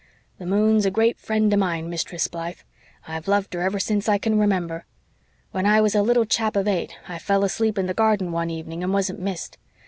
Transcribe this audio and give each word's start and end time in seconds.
The 0.39 0.47
moon's 0.47 0.87
a 0.87 0.89
great 0.89 1.19
friend 1.19 1.53
of 1.53 1.59
mine, 1.59 1.87
Mistress 1.87 2.27
Blythe. 2.27 2.61
I've 3.07 3.27
loved 3.27 3.53
her 3.53 3.61
ever 3.61 3.77
since 3.79 4.09
I 4.09 4.17
can 4.17 4.39
remember. 4.39 4.85
When 5.51 5.67
I 5.67 5.79
was 5.79 5.93
a 5.93 6.01
little 6.01 6.25
chap 6.25 6.55
of 6.55 6.67
eight 6.67 6.95
I 7.07 7.19
fell 7.19 7.43
asleep 7.43 7.77
in 7.77 7.85
the 7.85 7.93
garden 7.93 8.31
one 8.31 8.49
evening 8.49 8.83
and 8.83 8.93
wasn't 8.93 9.19
missed. 9.19 9.59